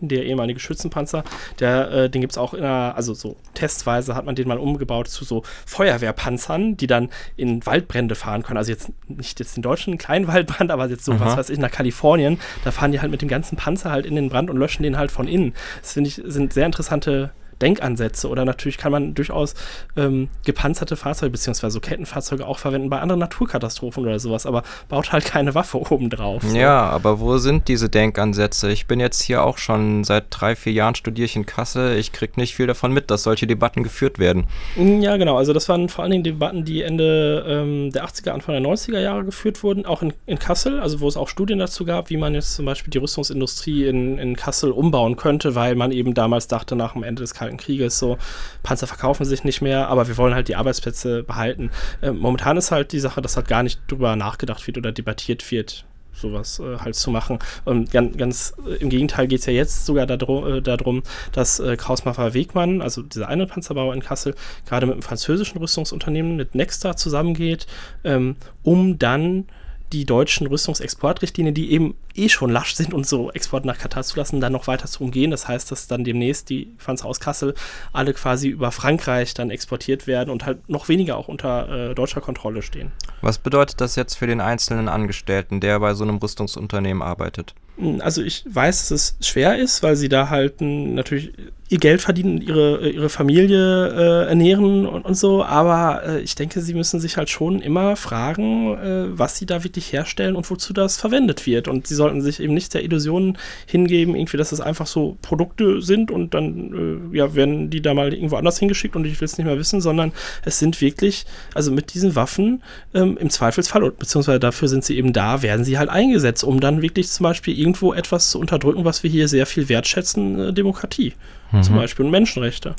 der 0.00 0.24
ehemalige 0.26 0.60
Schützenpanzer, 0.60 1.24
der, 1.58 1.90
äh, 1.90 2.10
den 2.10 2.20
gibt 2.20 2.32
es 2.32 2.38
auch 2.38 2.54
in 2.54 2.62
einer, 2.62 2.94
also 2.94 3.14
so 3.14 3.34
testweise 3.54 4.14
hat 4.14 4.26
man 4.26 4.36
den 4.36 4.46
mal 4.46 4.58
umgebaut 4.58 5.08
zu 5.08 5.24
so 5.24 5.42
Feuerwehrpanzern, 5.66 6.76
die 6.76 6.86
dann 6.86 7.08
in 7.36 7.66
Waldbrände 7.66 8.14
fahren 8.14 8.44
können. 8.44 8.58
Also 8.58 8.70
jetzt 8.70 8.92
nicht 9.08 9.40
jetzt 9.40 9.56
den 9.56 9.62
deutschen 9.62 9.98
kleinen 9.98 10.28
Waldbrand, 10.28 10.70
aber 10.70 10.88
jetzt 10.88 11.04
so 11.04 11.12
Aha. 11.12 11.26
was 11.26 11.36
weiß 11.36 11.50
ich, 11.50 11.58
nach 11.58 11.72
Kalifornien, 11.72 12.38
da 12.62 12.70
fahren 12.70 12.92
die 12.92 13.00
halt 13.00 13.10
mit 13.10 13.22
dem 13.22 13.28
ganzen 13.28 13.56
Panzer 13.56 13.90
halt 13.90 14.06
in 14.06 14.14
den 14.14 14.28
Brand 14.28 14.50
und 14.50 14.56
löschen 14.56 14.84
den 14.84 14.96
halt 14.96 15.10
von 15.10 15.26
innen. 15.26 15.52
Das 15.80 15.94
finde 15.94 16.08
ich, 16.08 16.22
sind 16.24 16.52
sehr 16.52 16.66
interessante 16.66 17.32
Denkansätze 17.60 18.28
oder 18.28 18.44
natürlich 18.44 18.78
kann 18.78 18.92
man 18.92 19.14
durchaus 19.14 19.54
ähm, 19.96 20.28
gepanzerte 20.44 20.96
Fahrzeuge 20.96 21.32
bzw. 21.32 21.70
so 21.70 21.80
Kettenfahrzeuge 21.80 22.46
auch 22.46 22.58
verwenden 22.58 22.90
bei 22.90 23.00
anderen 23.00 23.20
Naturkatastrophen 23.20 24.04
oder 24.04 24.18
sowas, 24.18 24.46
aber 24.46 24.62
baut 24.88 25.12
halt 25.12 25.24
keine 25.24 25.54
Waffe 25.54 25.78
oben 25.90 26.10
drauf. 26.10 26.42
So. 26.42 26.56
Ja, 26.56 26.88
aber 26.88 27.20
wo 27.20 27.38
sind 27.38 27.68
diese 27.68 27.88
Denkansätze? 27.88 28.70
Ich 28.70 28.86
bin 28.86 29.00
jetzt 29.00 29.22
hier 29.22 29.42
auch 29.42 29.58
schon 29.58 30.04
seit 30.04 30.26
drei, 30.30 30.56
vier 30.56 30.72
Jahren 30.72 30.94
studiere 30.94 31.26
ich 31.26 31.36
in 31.36 31.46
Kassel. 31.46 31.96
Ich 31.96 32.12
kriege 32.12 32.32
nicht 32.36 32.54
viel 32.54 32.66
davon 32.66 32.92
mit, 32.92 33.10
dass 33.10 33.22
solche 33.22 33.46
Debatten 33.46 33.82
geführt 33.82 34.18
werden. 34.18 34.46
Mm, 34.76 35.00
ja, 35.00 35.16
genau. 35.16 35.36
Also 35.36 35.52
das 35.52 35.68
waren 35.68 35.88
vor 35.88 36.02
allen 36.02 36.12
Dingen 36.12 36.24
Debatten, 36.24 36.64
die 36.64 36.82
Ende 36.82 37.44
ähm, 37.46 37.92
der 37.92 38.06
80er, 38.06 38.30
Anfang 38.30 38.54
der 38.54 38.70
90er 38.70 39.00
Jahre 39.00 39.24
geführt 39.24 39.62
wurden, 39.62 39.86
auch 39.86 40.02
in, 40.02 40.12
in 40.26 40.38
Kassel, 40.38 40.80
also 40.80 41.00
wo 41.00 41.08
es 41.08 41.16
auch 41.16 41.28
Studien 41.28 41.58
dazu 41.58 41.84
gab, 41.84 42.10
wie 42.10 42.16
man 42.16 42.34
jetzt 42.34 42.54
zum 42.54 42.66
Beispiel 42.66 42.90
die 42.90 42.98
Rüstungsindustrie 42.98 43.86
in, 43.86 44.18
in 44.18 44.36
Kassel 44.36 44.70
umbauen 44.70 45.16
könnte, 45.16 45.54
weil 45.54 45.74
man 45.74 45.92
eben 45.92 46.14
damals 46.14 46.48
dachte, 46.48 46.76
nach 46.76 46.92
dem 46.92 47.02
Ende 47.02 47.22
des 47.22 47.34
Kalten 47.34 47.47
Kalten 47.48 47.56
Krieges. 47.56 47.98
So, 47.98 48.18
Panzer 48.62 48.86
verkaufen 48.86 49.24
sich 49.24 49.44
nicht 49.44 49.60
mehr, 49.60 49.88
aber 49.88 50.08
wir 50.08 50.16
wollen 50.16 50.34
halt 50.34 50.48
die 50.48 50.56
Arbeitsplätze 50.56 51.22
behalten. 51.22 51.70
Äh, 52.00 52.12
momentan 52.12 52.56
ist 52.56 52.70
halt 52.70 52.92
die 52.92 53.00
Sache, 53.00 53.22
dass 53.22 53.36
halt 53.36 53.48
gar 53.48 53.62
nicht 53.62 53.80
drüber 53.88 54.16
nachgedacht 54.16 54.66
wird 54.66 54.78
oder 54.78 54.92
debattiert 54.92 55.50
wird 55.50 55.84
sowas 56.12 56.58
äh, 56.58 56.78
halt 56.78 56.96
zu 56.96 57.12
machen. 57.12 57.38
Und 57.64 57.92
ganz, 57.92 58.16
ganz 58.16 58.54
äh, 58.66 58.74
im 58.76 58.88
Gegenteil 58.90 59.28
geht 59.28 59.38
es 59.40 59.46
ja 59.46 59.52
jetzt 59.52 59.86
sogar 59.86 60.04
darum, 60.04 60.46
äh, 60.46 60.60
darum 60.60 61.02
dass 61.30 61.60
äh, 61.60 61.76
Krausmacher 61.76 62.34
Wegmann, 62.34 62.82
also 62.82 63.02
dieser 63.02 63.28
eine 63.28 63.46
Panzerbauer 63.46 63.94
in 63.94 64.00
Kassel, 64.00 64.34
gerade 64.66 64.86
mit 64.86 64.94
einem 64.94 65.02
französischen 65.02 65.58
Rüstungsunternehmen, 65.58 66.36
mit 66.36 66.56
Nexta 66.56 66.96
zusammengeht, 66.96 67.68
ähm, 68.02 68.34
um 68.64 68.98
dann 68.98 69.46
die 69.92 70.04
deutschen 70.04 70.46
Rüstungsexportrichtlinien, 70.46 71.54
die 71.54 71.72
eben 71.72 71.94
eh 72.14 72.28
schon 72.28 72.50
lasch 72.50 72.74
sind 72.74 72.92
und 72.92 73.06
so 73.06 73.30
Export 73.30 73.64
nach 73.64 73.78
Katar 73.78 74.02
zulassen, 74.02 74.40
dann 74.40 74.52
noch 74.52 74.66
weiter 74.66 74.86
zu 74.86 75.04
umgehen. 75.04 75.30
Das 75.30 75.48
heißt, 75.48 75.70
dass 75.70 75.86
dann 75.86 76.04
demnächst 76.04 76.50
die 76.50 76.72
Fans 76.78 77.02
aus 77.02 77.20
Kassel 77.20 77.54
alle 77.92 78.12
quasi 78.12 78.48
über 78.48 78.70
Frankreich 78.70 79.34
dann 79.34 79.50
exportiert 79.50 80.06
werden 80.06 80.30
und 80.30 80.44
halt 80.44 80.68
noch 80.68 80.88
weniger 80.88 81.16
auch 81.16 81.28
unter 81.28 81.90
äh, 81.90 81.94
deutscher 81.94 82.20
Kontrolle 82.20 82.62
stehen. 82.62 82.92
Was 83.22 83.38
bedeutet 83.38 83.80
das 83.80 83.96
jetzt 83.96 84.14
für 84.14 84.26
den 84.26 84.40
einzelnen 84.40 84.88
Angestellten, 84.88 85.60
der 85.60 85.80
bei 85.80 85.94
so 85.94 86.04
einem 86.04 86.18
Rüstungsunternehmen 86.18 87.02
arbeitet? 87.02 87.54
Hm, 87.78 88.00
also 88.00 88.22
ich 88.22 88.44
weiß, 88.48 88.88
dass 88.88 89.16
es 89.20 89.26
schwer 89.26 89.56
ist, 89.56 89.82
weil 89.82 89.96
sie 89.96 90.08
da 90.08 90.28
halt 90.28 90.60
natürlich 90.60 91.32
ihr 91.70 91.78
Geld 91.78 92.00
verdienen, 92.00 92.40
ihre, 92.40 92.88
ihre 92.88 93.08
Familie 93.08 93.88
äh, 93.88 94.28
ernähren 94.28 94.86
und, 94.86 95.04
und 95.04 95.14
so, 95.14 95.44
aber 95.44 96.02
äh, 96.06 96.20
ich 96.20 96.34
denke, 96.34 96.62
sie 96.62 96.72
müssen 96.72 96.98
sich 96.98 97.18
halt 97.18 97.28
schon 97.28 97.60
immer 97.60 97.94
fragen, 97.96 98.74
äh, 98.78 99.18
was 99.18 99.36
sie 99.36 99.44
da 99.44 99.64
wirklich 99.64 99.92
herstellen 99.92 100.34
und 100.34 100.48
wozu 100.50 100.72
das 100.72 100.96
verwendet 100.96 101.46
wird. 101.46 101.68
Und 101.68 101.86
sie 101.86 101.94
sollten 101.94 102.22
sich 102.22 102.40
eben 102.40 102.54
nicht 102.54 102.72
der 102.72 102.84
Illusion 102.84 103.36
hingeben, 103.66 104.16
irgendwie, 104.16 104.38
dass 104.38 104.52
es 104.52 104.60
einfach 104.60 104.86
so 104.86 105.18
Produkte 105.20 105.82
sind 105.82 106.10
und 106.10 106.32
dann 106.32 107.10
äh, 107.12 107.16
ja, 107.18 107.34
werden 107.34 107.68
die 107.68 107.82
da 107.82 107.92
mal 107.92 108.14
irgendwo 108.14 108.36
anders 108.36 108.58
hingeschickt 108.58 108.96
und 108.96 109.04
ich 109.04 109.20
will 109.20 109.26
es 109.26 109.36
nicht 109.36 109.46
mehr 109.46 109.58
wissen, 109.58 109.82
sondern 109.82 110.12
es 110.46 110.58
sind 110.58 110.80
wirklich, 110.80 111.26
also 111.54 111.70
mit 111.70 111.92
diesen 111.92 112.14
Waffen 112.14 112.62
ähm, 112.94 113.18
im 113.18 113.28
Zweifelsfall, 113.28 113.90
beziehungsweise 113.90 114.40
dafür 114.40 114.68
sind 114.68 114.84
sie 114.84 114.96
eben 114.96 115.12
da, 115.12 115.42
werden 115.42 115.66
sie 115.66 115.78
halt 115.78 115.90
eingesetzt, 115.90 116.44
um 116.44 116.60
dann 116.60 116.80
wirklich 116.80 117.08
zum 117.08 117.24
Beispiel 117.24 117.58
irgendwo 117.68 117.92
etwas 117.92 118.30
zu 118.30 118.40
unterdrücken, 118.40 118.84
was 118.84 119.02
wir 119.02 119.10
hier 119.10 119.28
sehr 119.28 119.44
viel 119.44 119.68
wertschätzen, 119.68 120.48
äh, 120.48 120.52
Demokratie 120.52 121.12
mhm. 121.52 121.62
zum 121.62 121.76
Beispiel 121.76 122.06
und 122.06 122.10
Menschenrechte. 122.10 122.74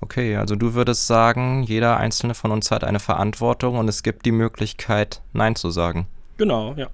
Okay, 0.00 0.36
also 0.36 0.56
du 0.56 0.74
würdest 0.74 1.06
sagen, 1.06 1.62
jeder 1.64 1.96
einzelne 1.96 2.34
von 2.34 2.52
uns 2.52 2.70
hat 2.70 2.84
eine 2.84 3.00
Verantwortung 3.00 3.76
und 3.76 3.88
es 3.88 4.02
gibt 4.02 4.24
die 4.24 4.32
Möglichkeit, 4.32 5.20
Nein 5.32 5.56
zu 5.56 5.70
sagen. 5.70 6.06
Genau, 6.38 6.74
ja. 6.74 6.88